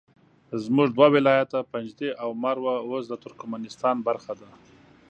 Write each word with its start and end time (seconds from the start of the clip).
زموږ 0.63 0.87
دوه 0.97 1.07
ولایته 1.15 1.59
پنجده 1.71 2.09
او 2.23 2.29
مروه 2.43 2.75
اوس 2.87 3.03
د 3.09 3.13
ترکمنستان 3.23 3.95
برخه 4.07 4.33
ده 4.39 4.49